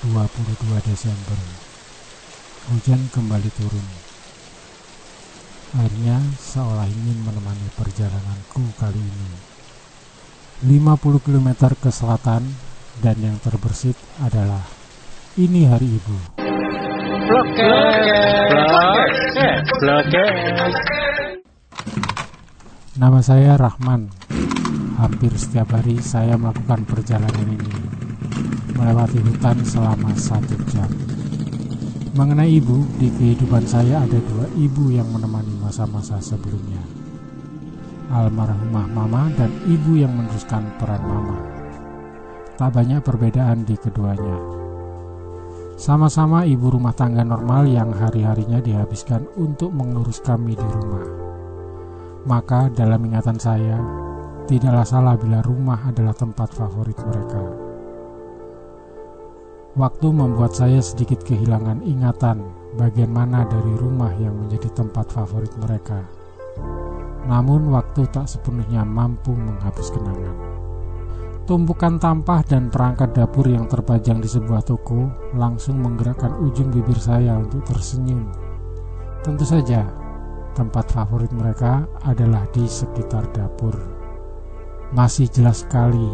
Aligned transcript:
22 0.00 0.80
Desember. 0.88 1.36
Hujan 2.72 3.12
kembali 3.12 3.52
turun. 3.52 3.86
Airnya 5.76 6.16
seolah 6.40 6.88
ingin 6.88 7.20
menemani 7.20 7.68
perjalananku 7.76 8.64
kali 8.80 8.96
ini. 8.96 9.30
50 10.80 11.20
km 11.20 11.48
ke 11.76 11.92
selatan 11.92 12.48
dan 13.04 13.16
yang 13.20 13.36
terbersit 13.44 13.92
adalah 14.24 14.64
ini 15.36 15.68
hari 15.68 16.00
ibu. 16.00 16.16
Nama 22.96 23.20
saya 23.20 23.60
Rahman. 23.60 24.08
Hampir 24.96 25.36
setiap 25.36 25.76
hari 25.76 26.00
saya 26.00 26.40
melakukan 26.40 26.88
perjalanan 26.88 27.52
ini 27.52 27.99
melewati 28.80 29.20
hutan 29.20 29.60
selama 29.60 30.08
satu 30.16 30.56
jam. 30.72 30.88
Mengenai 32.16 32.56
ibu, 32.56 32.80
di 32.96 33.12
kehidupan 33.12 33.68
saya 33.68 34.00
ada 34.00 34.16
dua 34.16 34.48
ibu 34.56 34.88
yang 34.88 35.06
menemani 35.12 35.52
masa-masa 35.60 36.16
sebelumnya. 36.18 36.80
Almarhumah 38.10 38.88
mama 38.90 39.28
dan 39.36 39.52
ibu 39.68 40.00
yang 40.00 40.16
meneruskan 40.16 40.64
peran 40.80 41.04
mama. 41.04 41.38
Tak 42.56 42.72
banyak 42.72 43.04
perbedaan 43.04 43.62
di 43.68 43.76
keduanya. 43.78 44.36
Sama-sama 45.78 46.44
ibu 46.44 46.72
rumah 46.72 46.92
tangga 46.96 47.22
normal 47.22 47.70
yang 47.70 47.94
hari-harinya 47.94 48.58
dihabiskan 48.58 49.28
untuk 49.38 49.70
mengurus 49.70 50.24
kami 50.24 50.56
di 50.56 50.66
rumah. 50.66 51.06
Maka 52.28 52.68
dalam 52.74 53.00
ingatan 53.00 53.38
saya, 53.40 53.80
tidaklah 54.44 54.84
salah 54.84 55.14
bila 55.16 55.40
rumah 55.40 55.80
adalah 55.88 56.12
tempat 56.12 56.52
favorit 56.52 56.98
mereka. 57.00 57.69
Waktu 59.78 60.10
membuat 60.10 60.58
saya 60.58 60.82
sedikit 60.82 61.22
kehilangan 61.22 61.86
ingatan 61.86 62.42
bagian 62.74 63.14
mana 63.14 63.46
dari 63.46 63.70
rumah 63.78 64.10
yang 64.18 64.34
menjadi 64.34 64.66
tempat 64.74 65.14
favorit 65.14 65.54
mereka. 65.62 66.02
Namun 67.30 67.70
waktu 67.70 68.02
tak 68.10 68.26
sepenuhnya 68.26 68.82
mampu 68.82 69.30
menghapus 69.30 69.94
kenangan. 69.94 70.34
Tumpukan 71.46 72.02
tampah 72.02 72.42
dan 72.42 72.66
perangkat 72.66 73.14
dapur 73.14 73.46
yang 73.46 73.70
terpajang 73.70 74.18
di 74.18 74.26
sebuah 74.26 74.66
toko 74.66 75.06
langsung 75.38 75.78
menggerakkan 75.78 76.34
ujung 76.42 76.74
bibir 76.74 76.98
saya 76.98 77.38
untuk 77.38 77.62
tersenyum. 77.62 78.26
Tentu 79.22 79.46
saja, 79.46 79.86
tempat 80.58 80.90
favorit 80.90 81.30
mereka 81.30 81.86
adalah 82.02 82.42
di 82.50 82.66
sekitar 82.66 83.30
dapur. 83.30 83.78
Masih 84.90 85.30
jelas 85.30 85.62
sekali, 85.62 86.10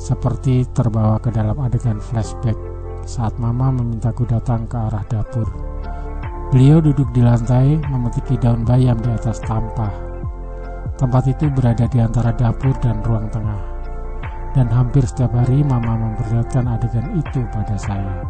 seperti 0.00 0.64
terbawa 0.72 1.20
ke 1.20 1.28
dalam 1.28 1.60
adegan 1.60 2.00
flashback 2.00 2.75
saat 3.06 3.38
Mama 3.38 3.70
memintaku 3.70 4.26
datang 4.26 4.66
ke 4.66 4.74
arah 4.74 5.06
dapur. 5.06 5.46
Beliau 6.50 6.82
duduk 6.82 7.06
di 7.14 7.22
lantai 7.22 7.78
memetiki 7.86 8.34
daun 8.34 8.66
bayam 8.66 8.98
di 8.98 9.10
atas 9.14 9.38
tampah. 9.46 9.94
Tempat 10.98 11.30
itu 11.30 11.46
berada 11.54 11.86
di 11.86 12.02
antara 12.02 12.34
dapur 12.34 12.74
dan 12.82 12.98
ruang 13.06 13.30
tengah. 13.30 13.62
Dan 14.58 14.66
hampir 14.74 15.06
setiap 15.06 15.30
hari 15.38 15.62
Mama 15.62 15.94
memperlihatkan 15.94 16.66
adegan 16.66 17.06
itu 17.14 17.46
pada 17.54 17.78
saya. 17.78 18.26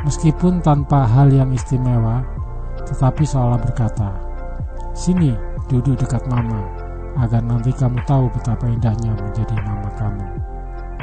Meskipun 0.00 0.64
tanpa 0.64 1.04
hal 1.04 1.28
yang 1.28 1.52
istimewa, 1.52 2.24
tetapi 2.88 3.28
seolah 3.28 3.60
berkata, 3.60 4.16
Sini, 4.96 5.36
duduk 5.68 6.00
dekat 6.00 6.24
Mama, 6.30 6.64
agar 7.20 7.44
nanti 7.44 7.74
kamu 7.74 8.00
tahu 8.08 8.32
betapa 8.32 8.64
indahnya 8.70 9.12
menjadi 9.12 9.56
mama 9.60 9.90
kamu. 9.98 10.26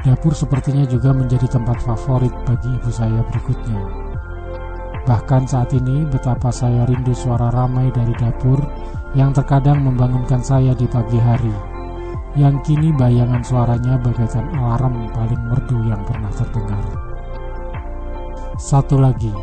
Dapur 0.07 0.31
sepertinya 0.31 0.87
juga 0.87 1.11
menjadi 1.11 1.59
tempat 1.59 1.83
favorit 1.83 2.31
bagi 2.47 2.71
ibu 2.71 2.87
saya 2.87 3.19
berikutnya. 3.27 3.75
Bahkan 5.03 5.43
saat 5.51 5.75
ini 5.75 6.07
betapa 6.07 6.47
saya 6.47 6.87
rindu 6.87 7.11
suara 7.11 7.51
ramai 7.51 7.91
dari 7.91 8.15
dapur 8.15 8.55
yang 9.19 9.35
terkadang 9.35 9.83
membangunkan 9.83 10.39
saya 10.39 10.71
di 10.71 10.87
pagi 10.87 11.19
hari. 11.19 11.51
Yang 12.39 12.71
kini 12.71 12.95
bayangan 12.95 13.43
suaranya 13.43 13.99
bagaikan 13.99 14.47
alarm 14.55 15.11
paling 15.11 15.43
merdu 15.43 15.75
yang 15.91 15.99
pernah 16.07 16.31
terdengar. 16.31 16.85
Satu 18.55 19.03
lagi, 19.03 19.35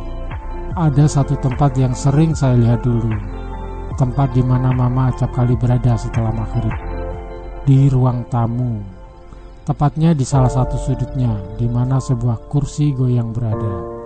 ada 0.80 1.04
satu 1.04 1.36
tempat 1.44 1.76
yang 1.76 1.92
sering 1.92 2.32
saya 2.32 2.56
lihat 2.56 2.80
dulu. 2.80 3.12
Tempat 4.00 4.32
di 4.32 4.40
mana 4.40 4.72
mama 4.72 5.12
acap 5.12 5.28
kali 5.36 5.60
berada 5.60 5.92
setelah 6.00 6.32
maghrib. 6.32 6.72
Di 7.68 7.92
ruang 7.92 8.24
tamu 8.32 9.03
Tepatnya 9.64 10.12
di 10.12 10.28
salah 10.28 10.52
satu 10.52 10.76
sudutnya, 10.76 11.40
di 11.56 11.64
mana 11.64 11.96
sebuah 11.96 12.52
kursi 12.52 12.92
goyang 12.92 13.32
berada. 13.32 13.96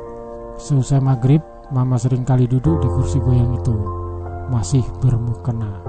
Seusai 0.54 1.02
maghrib, 1.02 1.42
Mama 1.74 1.98
sering 1.98 2.22
kali 2.22 2.46
duduk 2.46 2.78
di 2.78 2.86
kursi 2.86 3.18
goyang 3.18 3.58
itu, 3.58 3.74
masih 4.54 4.86
bermukena. 5.02 5.82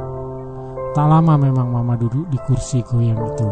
Tak 0.97 1.05
lama 1.05 1.37
memang 1.37 1.69
Mama 1.69 1.93
duduk 1.93 2.25
di 2.33 2.41
kursi 2.49 2.81
goyang 2.81 3.21
itu. 3.21 3.49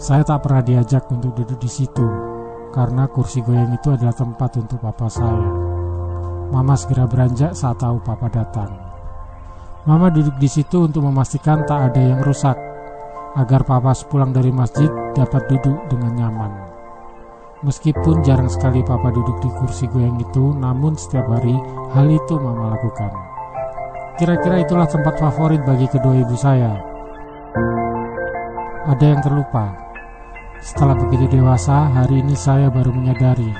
Saya 0.00 0.24
tak 0.24 0.48
pernah 0.48 0.64
diajak 0.64 1.04
untuk 1.12 1.36
duduk 1.36 1.60
di 1.60 1.68
situ, 1.68 2.08
karena 2.72 3.04
kursi 3.12 3.44
goyang 3.44 3.76
itu 3.76 3.92
adalah 3.92 4.16
tempat 4.16 4.56
untuk 4.56 4.80
papa 4.80 5.12
saya. 5.12 5.44
Mama 6.48 6.72
segera 6.72 7.04
beranjak 7.04 7.52
saat 7.52 7.76
tahu 7.76 8.00
papa 8.00 8.32
datang. 8.32 8.72
Mama 9.84 10.08
duduk 10.08 10.40
di 10.40 10.48
situ 10.48 10.88
untuk 10.88 11.04
memastikan 11.04 11.68
tak 11.68 11.92
ada 11.92 12.00
yang 12.00 12.24
rusak 12.24 12.56
agar 13.36 13.60
papa 13.68 13.92
sepulang 13.92 14.32
dari 14.32 14.48
masjid 14.48 14.88
dapat 15.18 15.50
duduk 15.50 15.74
dengan 15.90 16.14
nyaman. 16.14 16.52
Meskipun 17.66 18.22
jarang 18.22 18.46
sekali 18.46 18.86
papa 18.86 19.10
duduk 19.10 19.42
di 19.42 19.50
kursi 19.58 19.90
goyang 19.90 20.14
itu, 20.22 20.54
namun 20.54 20.94
setiap 20.94 21.26
hari 21.26 21.58
hal 21.90 22.06
itu 22.06 22.38
mama 22.38 22.78
lakukan. 22.78 23.10
Kira-kira 24.14 24.62
itulah 24.62 24.86
tempat 24.86 25.18
favorit 25.18 25.66
bagi 25.66 25.90
kedua 25.90 26.22
ibu 26.22 26.38
saya. 26.38 26.78
Ada 28.86 29.04
yang 29.10 29.20
terlupa. 29.26 29.74
Setelah 30.62 30.94
begitu 30.94 31.38
dewasa, 31.38 31.90
hari 31.90 32.22
ini 32.22 32.38
saya 32.38 32.70
baru 32.70 32.94
menyadari 32.94 33.50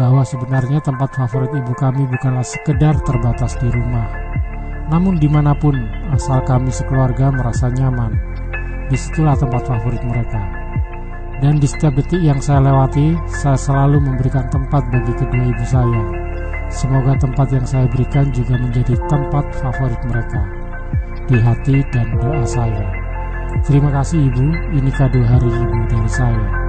bahwa 0.00 0.24
sebenarnya 0.24 0.80
tempat 0.80 1.12
favorit 1.16 1.52
ibu 1.52 1.72
kami 1.76 2.08
bukanlah 2.08 2.44
sekedar 2.44 2.96
terbatas 3.04 3.56
di 3.60 3.68
rumah. 3.68 4.08
Namun 4.88 5.20
di 5.20 5.28
mana 5.28 5.52
pun, 5.52 5.76
asal 6.12 6.40
kami 6.44 6.72
sekeluarga 6.72 7.32
merasa 7.32 7.68
nyaman, 7.68 8.16
di 8.88 8.96
situlah 8.96 9.36
tempat 9.36 9.64
favorit 9.64 10.00
mereka. 10.04 10.65
Dan 11.44 11.60
di 11.60 11.68
setiap 11.68 11.92
detik 12.00 12.24
yang 12.24 12.40
saya 12.40 12.64
lewati, 12.64 13.12
saya 13.28 13.60
selalu 13.60 14.00
memberikan 14.00 14.48
tempat 14.48 14.88
bagi 14.88 15.12
kedua 15.20 15.44
ibu 15.52 15.64
saya. 15.68 16.02
Semoga 16.72 17.12
tempat 17.20 17.52
yang 17.52 17.66
saya 17.68 17.86
berikan 17.86 18.32
juga 18.32 18.56
menjadi 18.56 18.96
tempat 19.06 19.44
favorit 19.60 20.00
mereka 20.08 20.42
di 21.28 21.38
hati 21.38 21.82
dan 21.94 22.06
doa 22.18 22.42
saya. 22.46 22.86
Terima 23.66 23.90
kasih 23.90 24.30
ibu, 24.30 24.46
ini 24.74 24.90
kado 24.94 25.20
hari 25.22 25.50
ibu 25.50 25.78
dari 25.90 26.10
saya. 26.10 26.65